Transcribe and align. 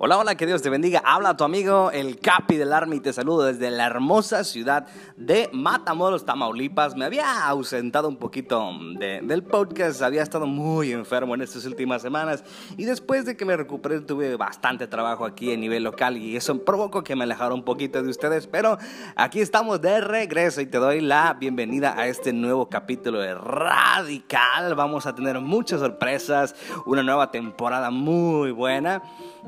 Hola, 0.00 0.16
hola, 0.16 0.36
que 0.36 0.46
Dios 0.46 0.62
te 0.62 0.70
bendiga. 0.70 1.02
Habla 1.04 1.36
tu 1.36 1.42
amigo 1.42 1.90
el 1.90 2.20
Capi 2.20 2.56
del 2.56 2.72
Army 2.72 3.00
te 3.00 3.12
saludo 3.12 3.42
desde 3.46 3.68
la 3.68 3.84
hermosa 3.84 4.44
ciudad 4.44 4.86
de 5.16 5.50
Matamoros, 5.52 6.24
Tamaulipas. 6.24 6.94
Me 6.94 7.04
había 7.04 7.48
ausentado 7.48 8.08
un 8.08 8.16
poquito 8.16 8.70
del 9.00 9.42
podcast, 9.42 10.00
había 10.02 10.22
estado 10.22 10.46
muy 10.46 10.92
enfermo 10.92 11.34
en 11.34 11.42
estas 11.42 11.64
últimas 11.66 12.00
semanas 12.00 12.44
y 12.76 12.84
después 12.84 13.24
de 13.24 13.36
que 13.36 13.44
me 13.44 13.56
recuperé 13.56 13.98
tuve 13.98 14.36
bastante 14.36 14.86
trabajo 14.86 15.24
aquí 15.24 15.52
a 15.52 15.56
nivel 15.56 15.82
local 15.82 16.16
y 16.16 16.36
eso 16.36 16.56
provocó 16.64 17.02
que 17.02 17.16
me 17.16 17.24
alejara 17.24 17.52
un 17.52 17.64
poquito 17.64 18.00
de 18.00 18.08
ustedes, 18.08 18.46
pero 18.46 18.78
aquí 19.16 19.40
estamos 19.40 19.80
de 19.80 20.00
regreso 20.00 20.60
y 20.60 20.66
te 20.66 20.78
doy 20.78 21.00
la 21.00 21.34
bienvenida 21.34 21.98
a 21.98 22.06
este 22.06 22.32
nuevo 22.32 22.68
capítulo 22.68 23.18
de 23.18 23.34
Radical. 23.34 24.76
Vamos 24.76 25.06
a 25.06 25.16
tener 25.16 25.40
muchas 25.40 25.80
sorpresas, 25.80 26.54
una 26.86 27.02
nueva 27.02 27.32
temporada 27.32 27.90
muy 27.90 28.52
buena. 28.52 29.02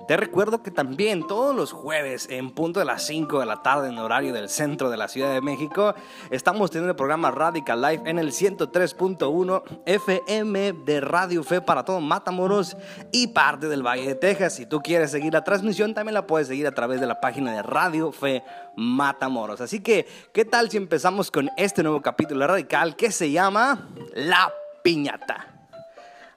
Te 0.09 0.16
recuerdo 0.16 0.39
que 0.40 0.70
también 0.70 1.26
todos 1.26 1.54
los 1.54 1.72
jueves 1.72 2.26
en 2.30 2.52
punto 2.52 2.80
de 2.80 2.86
las 2.86 3.06
5 3.06 3.40
de 3.40 3.46
la 3.46 3.60
tarde 3.62 3.90
en 3.90 3.98
horario 3.98 4.32
del 4.32 4.48
centro 4.48 4.88
de 4.88 4.96
la 4.96 5.06
Ciudad 5.06 5.34
de 5.34 5.42
México 5.42 5.94
estamos 6.30 6.70
teniendo 6.70 6.92
el 6.92 6.96
programa 6.96 7.30
Radical 7.30 7.82
Life 7.82 8.08
en 8.08 8.18
el 8.18 8.32
103.1 8.32 9.62
FM 9.84 10.72
de 10.72 11.00
Radio 11.02 11.42
Fe 11.42 11.60
para 11.60 11.84
todo 11.84 12.00
Matamoros 12.00 12.74
y 13.12 13.26
parte 13.26 13.68
del 13.68 13.86
Valle 13.86 14.06
de 14.06 14.14
Texas. 14.14 14.54
Si 14.54 14.64
tú 14.64 14.80
quieres 14.80 15.10
seguir 15.10 15.34
la 15.34 15.45
transmisión 15.45 15.92
también 15.92 16.14
la 16.14 16.26
puedes 16.26 16.48
seguir 16.48 16.66
a 16.66 16.72
través 16.72 17.02
de 17.02 17.06
la 17.06 17.20
página 17.20 17.52
de 17.52 17.62
Radio 17.62 18.10
Fe 18.10 18.42
Matamoros. 18.76 19.60
Así 19.60 19.80
que, 19.80 20.06
¿qué 20.32 20.46
tal 20.46 20.70
si 20.70 20.78
empezamos 20.78 21.30
con 21.30 21.50
este 21.59 21.82
nuevo 21.82 22.00
capítulo 22.00 22.46
radical 22.46 22.96
que 22.96 23.12
se 23.12 23.30
llama 23.30 23.90
La 24.15 24.50
Piñata? 24.82 25.68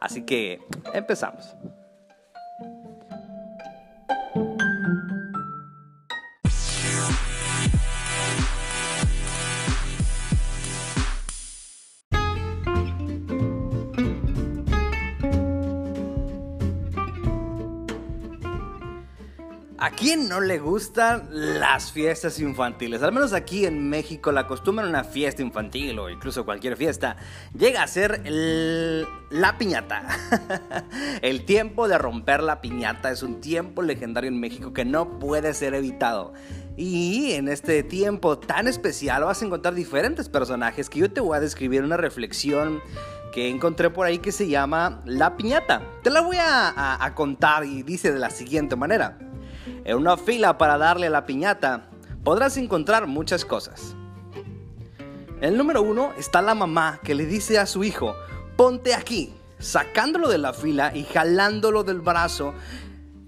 Así 0.02 0.24
que 0.24 0.60
empezamos. 0.94 1.56
¿A 19.84 19.92
quién 19.92 20.30
no 20.30 20.40
le 20.40 20.60
gustan 20.60 21.28
las 21.30 21.92
fiestas 21.92 22.40
infantiles? 22.40 23.04
Al 23.04 23.12
menos 23.12 23.34
aquí 23.34 23.66
en 23.66 23.90
México 23.90 24.32
la 24.32 24.48
costumbre 24.48 24.86
en 24.86 24.92
una 24.92 25.04
fiesta 25.04 25.42
infantil 25.42 26.00
o 26.00 26.10
incluso 26.10 26.46
cualquier 26.46 26.78
fiesta 26.78 27.18
llega 27.54 27.84
a 27.84 27.88
ser 27.88 28.22
la 29.30 29.58
piñata. 29.58 30.08
el 31.22 31.44
tiempo 31.44 31.90
de 31.90 31.98
romper 31.98 32.42
la 32.44 32.62
piñata 32.62 33.12
es 33.12 33.24
un 33.24 33.42
tiempo 33.42 33.82
legendario 33.82 34.30
en 34.30 34.40
México 34.40 34.72
que 34.72 34.86
no 34.86 35.20
puede 35.20 35.54
ser 35.54 35.74
evitado. 35.74 36.34
Y 36.78 37.34
en 37.34 37.50
este 37.50 37.84
tiempo 37.84 38.40
tan 38.40 38.70
especial 38.70 39.26
vas 39.26 39.42
a 39.42 39.46
encontrar 39.46 39.74
diferentes 39.74 40.30
personajes 40.30 40.90
que 40.90 41.00
yo 41.00 41.12
te 41.12 41.20
voy 41.20 41.36
a 41.36 41.42
describir 41.42 41.84
una 41.84 41.98
reflexión 41.98 42.82
que 43.34 43.50
encontré 43.50 43.90
por 43.90 44.06
ahí 44.06 44.20
que 44.20 44.32
se 44.32 44.48
llama 44.48 45.02
La 45.04 45.36
Piñata. 45.36 45.82
Te 46.04 46.10
la 46.10 46.22
voy 46.22 46.38
a 46.40 47.12
contar 47.16 47.66
y 47.66 47.84
dice 47.84 48.14
de 48.14 48.20
la 48.20 48.30
siguiente 48.30 48.78
manera. 48.78 49.18
En 49.86 49.98
una 49.98 50.18
fila 50.18 50.58
para 50.58 50.78
darle 50.78 51.10
la 51.10 51.26
piñata 51.26 51.90
podrás 52.24 52.58
encontrar 52.58 53.08
muchas 53.08 53.46
cosas. 53.46 53.96
El 55.42 55.58
número 55.58 55.82
uno 55.82 56.14
está 56.18 56.42
la 56.42 56.56
mamá 56.56 57.00
que 57.04 57.16
le 57.16 57.26
dice 57.26 57.60
a 57.60 57.66
su 57.66 57.84
hijo, 57.84 58.16
ponte 58.56 58.94
aquí, 58.94 59.34
sacándolo 59.60 60.30
de 60.30 60.38
la 60.38 60.54
fila 60.54 60.96
y 60.96 61.04
jalándolo 61.04 61.84
del 61.84 62.00
brazo, 62.00 62.54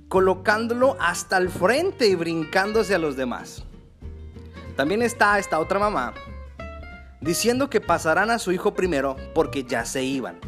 colocándolo 0.08 0.96
hasta 1.00 1.38
el 1.38 1.50
frente 1.50 2.08
y 2.08 2.16
brincándose 2.16 2.96
a 2.96 3.00
los 3.00 3.18
demás. 3.18 3.64
También 4.76 5.02
está 5.02 5.40
esta 5.40 5.60
otra 5.60 5.80
mamá 5.80 6.14
diciendo 7.22 7.70
que 7.70 7.82
pasarán 7.82 8.30
a 8.30 8.40
su 8.40 8.52
hijo 8.52 8.74
primero 8.76 9.16
porque 9.34 9.64
ya 9.64 9.84
se 9.84 10.04
iban. 10.04 10.40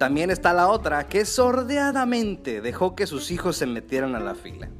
También 0.00 0.30
está 0.30 0.54
la 0.54 0.68
otra 0.68 1.08
que 1.08 1.26
sordeadamente 1.26 2.62
dejó 2.62 2.96
que 2.96 3.06
sus 3.06 3.30
hijos 3.30 3.58
se 3.58 3.66
metieran 3.66 4.14
a 4.14 4.18
la 4.18 4.34
fila. 4.34 4.70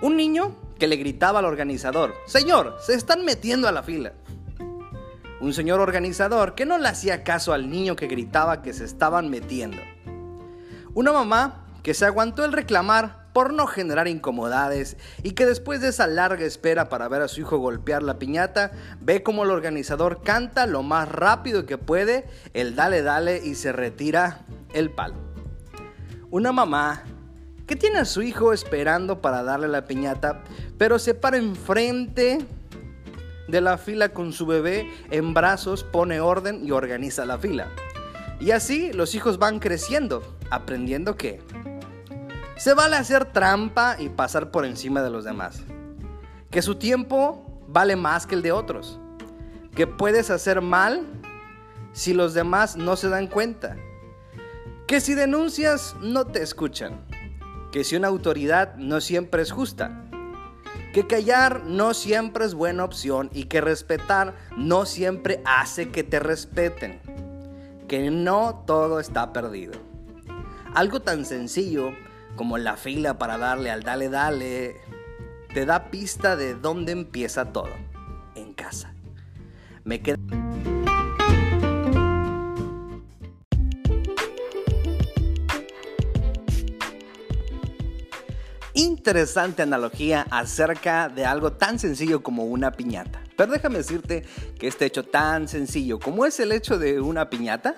Un 0.00 0.16
niño 0.16 0.54
que 0.78 0.86
le 0.86 0.94
gritaba 0.94 1.40
al 1.40 1.44
organizador, 1.44 2.14
Señor, 2.24 2.76
se 2.80 2.94
están 2.94 3.24
metiendo 3.24 3.66
a 3.66 3.72
la 3.72 3.82
fila. 3.82 4.12
Un 5.40 5.52
señor 5.52 5.80
organizador 5.80 6.54
que 6.54 6.66
no 6.66 6.78
le 6.78 6.86
hacía 6.86 7.24
caso 7.24 7.52
al 7.52 7.68
niño 7.68 7.96
que 7.96 8.06
gritaba 8.06 8.62
que 8.62 8.72
se 8.72 8.84
estaban 8.84 9.28
metiendo. 9.28 9.78
Una 10.94 11.10
mamá 11.10 11.64
que 11.82 11.92
se 11.92 12.04
aguantó 12.04 12.44
el 12.44 12.52
reclamar 12.52 13.19
por 13.32 13.52
no 13.52 13.66
generar 13.66 14.08
incomodades 14.08 14.96
y 15.22 15.32
que 15.32 15.46
después 15.46 15.80
de 15.80 15.88
esa 15.88 16.06
larga 16.06 16.44
espera 16.44 16.88
para 16.88 17.08
ver 17.08 17.22
a 17.22 17.28
su 17.28 17.40
hijo 17.40 17.58
golpear 17.58 18.02
la 18.02 18.18
piñata, 18.18 18.72
ve 19.00 19.22
como 19.22 19.44
el 19.44 19.50
organizador 19.50 20.22
canta 20.22 20.66
lo 20.66 20.82
más 20.82 21.08
rápido 21.08 21.66
que 21.66 21.78
puede 21.78 22.26
el 22.54 22.74
dale 22.74 23.02
dale 23.02 23.44
y 23.44 23.54
se 23.54 23.72
retira 23.72 24.46
el 24.72 24.90
palo. 24.90 25.14
Una 26.30 26.52
mamá 26.52 27.04
que 27.66 27.76
tiene 27.76 27.98
a 27.98 28.04
su 28.04 28.22
hijo 28.22 28.52
esperando 28.52 29.20
para 29.20 29.42
darle 29.42 29.68
la 29.68 29.84
piñata, 29.84 30.42
pero 30.76 30.98
se 30.98 31.14
para 31.14 31.36
enfrente 31.36 32.38
de 33.46 33.60
la 33.60 33.78
fila 33.78 34.10
con 34.10 34.32
su 34.32 34.46
bebé 34.46 34.88
en 35.10 35.34
brazos, 35.34 35.84
pone 35.84 36.20
orden 36.20 36.66
y 36.66 36.70
organiza 36.72 37.24
la 37.24 37.38
fila. 37.38 37.68
Y 38.40 38.52
así 38.52 38.92
los 38.92 39.14
hijos 39.14 39.38
van 39.38 39.58
creciendo, 39.58 40.22
aprendiendo 40.50 41.16
que 41.16 41.40
se 42.60 42.74
vale 42.74 42.96
hacer 42.96 43.24
trampa 43.24 43.96
y 43.98 44.10
pasar 44.10 44.50
por 44.50 44.66
encima 44.66 45.00
de 45.00 45.08
los 45.08 45.24
demás. 45.24 45.62
Que 46.50 46.60
su 46.60 46.74
tiempo 46.74 47.58
vale 47.66 47.96
más 47.96 48.26
que 48.26 48.34
el 48.34 48.42
de 48.42 48.52
otros. 48.52 49.00
Que 49.74 49.86
puedes 49.86 50.28
hacer 50.28 50.60
mal 50.60 51.06
si 51.94 52.12
los 52.12 52.34
demás 52.34 52.76
no 52.76 52.96
se 52.96 53.08
dan 53.08 53.28
cuenta. 53.28 53.78
Que 54.86 55.00
si 55.00 55.14
denuncias 55.14 55.96
no 56.02 56.26
te 56.26 56.42
escuchan. 56.42 57.00
Que 57.72 57.82
si 57.82 57.96
una 57.96 58.08
autoridad 58.08 58.74
no 58.76 59.00
siempre 59.00 59.40
es 59.40 59.52
justa. 59.52 60.04
Que 60.92 61.06
callar 61.06 61.64
no 61.64 61.94
siempre 61.94 62.44
es 62.44 62.52
buena 62.52 62.84
opción 62.84 63.30
y 63.32 63.44
que 63.44 63.62
respetar 63.62 64.34
no 64.58 64.84
siempre 64.84 65.40
hace 65.46 65.88
que 65.88 66.04
te 66.04 66.20
respeten. 66.20 67.00
Que 67.88 68.10
no 68.10 68.64
todo 68.66 69.00
está 69.00 69.32
perdido. 69.32 69.80
Algo 70.74 71.00
tan 71.00 71.24
sencillo 71.24 71.94
como 72.36 72.58
la 72.58 72.76
fila 72.76 73.18
para 73.18 73.38
darle 73.38 73.70
al 73.70 73.82
dale 73.82 74.08
dale, 74.08 74.80
te 75.52 75.66
da 75.66 75.90
pista 75.90 76.36
de 76.36 76.54
dónde 76.54 76.92
empieza 76.92 77.52
todo, 77.52 77.70
en 78.34 78.52
casa. 78.54 78.94
Me 79.84 80.00
queda... 80.00 80.16
Interesante 88.72 89.62
analogía 89.62 90.26
acerca 90.30 91.08
de 91.08 91.24
algo 91.24 91.52
tan 91.52 91.78
sencillo 91.78 92.22
como 92.22 92.44
una 92.44 92.70
piñata. 92.72 93.20
Pero 93.36 93.52
déjame 93.52 93.78
decirte 93.78 94.24
que 94.58 94.68
este 94.68 94.86
hecho 94.86 95.02
tan 95.02 95.48
sencillo 95.48 95.98
como 95.98 96.26
es 96.26 96.38
el 96.40 96.52
hecho 96.52 96.78
de 96.78 97.00
una 97.00 97.30
piñata, 97.30 97.76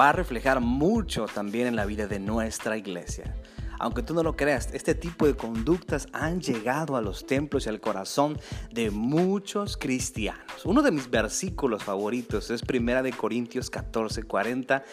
va 0.00 0.10
a 0.10 0.12
reflejar 0.12 0.60
mucho 0.60 1.26
también 1.26 1.66
en 1.66 1.76
la 1.76 1.86
vida 1.86 2.06
de 2.06 2.18
nuestra 2.18 2.76
iglesia. 2.76 3.34
Aunque 3.78 4.02
tú 4.02 4.14
no 4.14 4.22
lo 4.22 4.36
creas, 4.36 4.68
este 4.72 4.94
tipo 4.94 5.26
de 5.26 5.34
conductas 5.34 6.06
han 6.12 6.40
llegado 6.40 6.96
a 6.96 7.02
los 7.02 7.26
templos 7.26 7.66
y 7.66 7.68
al 7.68 7.80
corazón 7.80 8.38
de 8.70 8.92
muchos 8.92 9.76
cristianos. 9.76 10.64
Uno 10.64 10.82
de 10.82 10.92
mis 10.92 11.10
versículos 11.10 11.82
favoritos 11.82 12.50
es 12.50 12.62
Primera 12.62 13.02
de 13.02 13.12
Corintios 13.12 13.70
14, 13.70 14.22
40, 14.22 14.84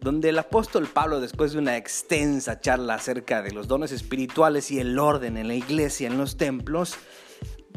donde 0.00 0.30
el 0.30 0.38
apóstol 0.40 0.88
Pablo, 0.88 1.20
después 1.20 1.52
de 1.52 1.58
una 1.58 1.76
extensa 1.76 2.60
charla 2.60 2.94
acerca 2.94 3.42
de 3.42 3.52
los 3.52 3.68
dones 3.68 3.92
espirituales 3.92 4.72
y 4.72 4.80
el 4.80 4.98
orden 4.98 5.36
en 5.36 5.46
la 5.46 5.54
iglesia, 5.54 6.08
en 6.08 6.18
los 6.18 6.36
templos, 6.36 6.96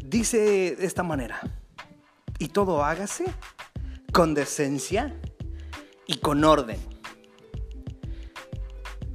dice 0.03 0.75
de 0.75 0.85
esta 0.85 1.03
manera, 1.03 1.41
y 2.39 2.47
todo 2.47 2.83
hágase 2.83 3.25
con 4.11 4.33
decencia 4.33 5.15
y 6.07 6.17
con 6.17 6.43
orden. 6.43 6.77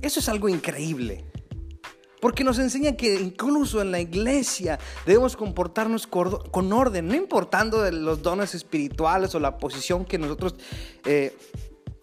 Eso 0.02 0.20
es 0.20 0.28
algo 0.28 0.48
increíble. 0.48 1.24
Porque 2.20 2.44
nos 2.44 2.58
enseña 2.58 2.96
que 2.96 3.14
incluso 3.14 3.80
en 3.80 3.90
la 3.90 4.00
iglesia 4.00 4.78
debemos 5.06 5.36
comportarnos 5.36 6.06
con 6.06 6.72
orden, 6.72 7.08
no 7.08 7.14
importando 7.14 7.90
los 7.90 8.22
dones 8.22 8.54
espirituales 8.54 9.34
o 9.34 9.40
la 9.40 9.56
posición 9.56 10.04
que 10.04 10.18
nosotros 10.18 10.54
eh, 11.06 11.34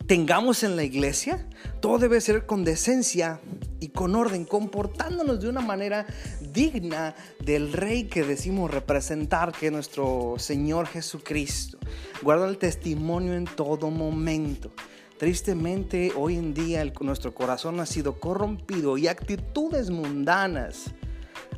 tengamos 0.08 0.64
en 0.64 0.76
la 0.76 0.84
iglesia. 0.84 1.48
Todo 1.82 2.00
debe 2.00 2.20
ser 2.22 2.46
con 2.46 2.64
decencia 2.64 3.40
y 3.80 3.90
con 3.90 4.16
orden, 4.16 4.46
comportándonos 4.46 5.40
de 5.40 5.50
una 5.50 5.62
manera 5.62 6.08
digna 6.42 7.16
del 7.44 7.74
rey 7.74 8.06
que 8.06 8.24
decimos 8.24 8.72
representar, 8.72 9.52
que 9.52 9.68
es 9.68 9.72
nuestro 9.72 10.36
Señor 10.38 10.88
Jesucristo. 10.88 11.78
Guarda 12.24 12.48
el 12.48 12.58
testimonio 12.58 13.34
en 13.34 13.46
todo 13.46 13.92
momento 13.92 14.72
Tristemente, 15.18 16.12
hoy 16.16 16.36
en 16.36 16.54
día 16.54 16.86
nuestro 17.02 17.34
corazón 17.34 17.80
ha 17.80 17.88
sido 17.88 18.20
corrompido 18.20 19.00
y 19.00 19.08
actitudes 19.08 19.90
mundanas 19.90 20.92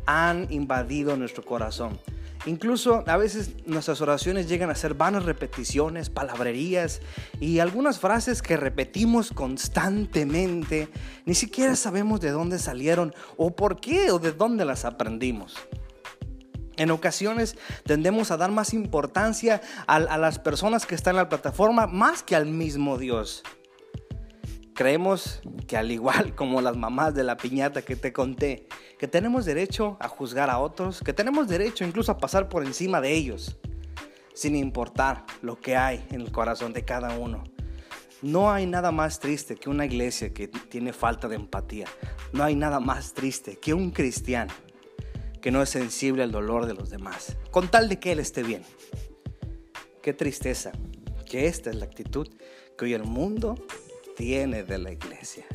han 0.06 0.48
invadido 0.50 1.18
nuestro 1.18 1.44
corazón. 1.44 2.00
Incluso 2.45 3.03
a 3.06 3.18
veces 3.18 3.51
nuestras 3.65 4.00
oraciones 4.01 4.47
llegan 4.47 4.69
a 4.69 4.75
ser 4.75 4.94
vanas 4.94 5.25
repeticiones, 5.25 6.09
palabrerías 6.09 7.01
y 7.39 7.59
algunas 7.59 8.00
frases 8.00 8.41
que 8.41 8.56
repetimos 8.56 9.31
constantemente. 9.31 10.88
Ni 11.25 11.36
siquiera 11.36 11.75
sabemos 11.75 12.21
de 12.21 12.31
dónde 12.31 12.57
salieron 12.57 13.13
o 13.36 13.56
por 13.56 13.81
qué 13.81 14.12
o 14.12 14.19
de 14.19 14.31
dónde 14.31 14.63
las 14.63 14.86
aprendimos. 14.86 15.56
En 16.77 16.91
ocasiones 16.91 17.57
tendemos 17.83 18.31
a 18.31 18.38
dar 18.38 18.51
más 18.51 18.74
importancia 18.74 19.59
a, 19.86 20.00
las 20.00 20.39
personas 20.39 20.86
que 20.86 20.95
están 20.95 21.15
en 21.15 21.18
la 21.18 21.30
plataforma 21.30 21.88
más 21.88 22.24
que 22.24 22.38
al 22.38 22.45
mismo 22.45 22.97
Dios. 22.97 23.44
Creemos 24.79 25.41
que 25.67 25.75
al 25.75 25.91
igual 25.91 26.35
como 26.37 26.61
las 26.61 26.77
mamás 26.77 27.13
de 27.13 27.25
la 27.25 27.35
piñata 27.35 27.81
que 27.81 27.97
te 27.97 28.13
conté, 28.13 28.65
que 28.97 29.09
tenemos 29.09 29.43
derecho 29.43 29.97
a 29.99 30.07
juzgar 30.07 30.49
a 30.49 30.59
otros, 30.59 31.01
que 31.01 31.11
tenemos 31.11 31.49
derecho 31.49 31.83
incluso 31.83 32.13
a 32.13 32.17
pasar 32.17 32.47
por 32.47 32.63
encima 32.65 33.01
de 33.01 33.11
ellos, 33.11 33.57
sin 34.33 34.55
importar 34.55 35.25
lo 35.41 35.59
que 35.59 35.75
hay 35.75 36.07
en 36.11 36.21
el 36.21 36.31
corazón 36.31 36.71
de 36.71 36.85
cada 36.85 37.19
uno. 37.19 37.43
No 38.21 38.53
hay 38.53 38.67
nada 38.67 38.93
más 38.93 39.19
triste 39.19 39.57
que 39.57 39.69
una 39.69 39.85
iglesia 39.85 40.33
que 40.33 40.47
tiene 40.47 40.93
falta 40.93 41.27
de 41.27 41.35
empatía. 41.35 41.87
No 42.31 42.45
hay 42.45 42.55
nada 42.55 42.79
más 42.79 43.13
triste 43.13 43.57
que 43.57 43.73
un 43.73 43.91
cristiano 43.91 44.53
que 45.41 45.51
no 45.51 45.61
es 45.61 45.67
sensible 45.67 46.23
al 46.23 46.31
dolor 46.31 46.67
de 46.67 46.73
los 46.73 46.89
demás, 46.89 47.35
con 47.51 47.67
tal 47.67 47.89
de 47.89 47.99
que 47.99 48.13
él 48.13 48.19
esté 48.19 48.43
bien. 48.43 48.63
Qué 50.01 50.13
tristeza 50.13 50.71
que 51.25 51.47
esta 51.47 51.69
es 51.69 51.75
la 51.75 51.83
actitud 51.83 52.29
que 52.77 52.85
hoy 52.85 52.93
el 52.93 53.03
mundo 53.03 53.55
tiene 54.19 54.63
de 54.63 54.77
la 54.77 54.92
iglesia. 54.92 55.45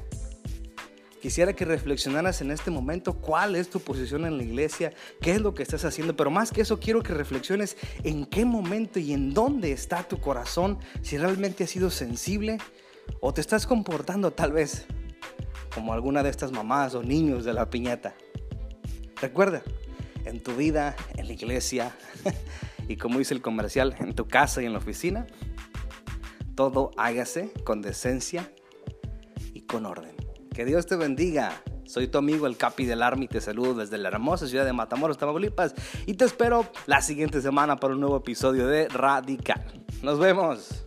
Quisiera 1.20 1.52
que 1.52 1.66
reflexionaras 1.66 2.40
en 2.40 2.50
este 2.50 2.70
momento 2.70 3.12
cuál 3.12 3.56
es 3.56 3.68
tu 3.68 3.78
posición 3.78 4.24
en 4.24 4.38
la 4.38 4.42
iglesia, 4.42 4.94
qué 5.20 5.32
es 5.32 5.42
lo 5.42 5.54
que 5.54 5.62
estás 5.62 5.84
haciendo, 5.84 6.16
pero 6.16 6.30
más 6.30 6.50
que 6.50 6.62
eso 6.62 6.80
quiero 6.80 7.02
que 7.02 7.12
reflexiones 7.12 7.76
en 8.04 8.24
qué 8.24 8.46
momento 8.46 8.98
y 8.98 9.12
en 9.12 9.34
dónde 9.34 9.70
está 9.70 10.08
tu 10.08 10.18
corazón, 10.18 10.78
si 11.02 11.18
realmente 11.18 11.64
has 11.64 11.70
sido 11.70 11.90
sensible 11.90 12.56
o 13.20 13.34
te 13.34 13.42
estás 13.42 13.66
comportando 13.66 14.32
tal 14.32 14.52
vez 14.52 14.86
como 15.74 15.92
alguna 15.92 16.22
de 16.22 16.30
estas 16.30 16.50
mamás 16.50 16.94
o 16.94 17.02
niños 17.02 17.44
de 17.44 17.52
la 17.52 17.68
piñata. 17.68 18.14
Recuerda, 19.20 19.62
en 20.24 20.42
tu 20.42 20.56
vida, 20.56 20.96
en 21.18 21.26
la 21.26 21.34
iglesia 21.34 21.94
y 22.88 22.96
como 22.96 23.18
dice 23.18 23.34
el 23.34 23.42
comercial, 23.42 23.94
en 23.98 24.14
tu 24.14 24.26
casa 24.26 24.62
y 24.62 24.64
en 24.64 24.72
la 24.72 24.78
oficina, 24.78 25.26
todo 26.54 26.90
hágase 26.96 27.52
con 27.64 27.82
decencia 27.82 28.52
y 29.52 29.62
con 29.62 29.86
orden. 29.86 30.14
Que 30.52 30.64
Dios 30.64 30.86
te 30.86 30.96
bendiga. 30.96 31.62
Soy 31.84 32.08
tu 32.08 32.18
amigo 32.18 32.46
el 32.46 32.56
Capi 32.56 32.86
del 32.86 33.02
Army, 33.02 33.28
te 33.28 33.40
saludo 33.40 33.74
desde 33.74 33.98
la 33.98 34.08
hermosa 34.08 34.46
ciudad 34.46 34.64
de 34.64 34.72
Matamoros, 34.72 35.18
Tamaulipas 35.18 35.74
y 36.06 36.14
te 36.14 36.24
espero 36.24 36.66
la 36.86 37.02
siguiente 37.02 37.42
semana 37.42 37.76
para 37.76 37.94
un 37.94 38.00
nuevo 38.00 38.16
episodio 38.16 38.66
de 38.66 38.88
Radical. 38.88 39.84
Nos 40.02 40.18
vemos. 40.18 40.84